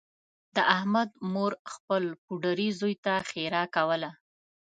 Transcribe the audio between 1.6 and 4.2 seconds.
خپل پوډري زوی ته ښېرا کوله